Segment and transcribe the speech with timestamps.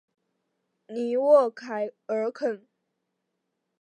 [0.87, 2.67] 尼沃凯尔肯。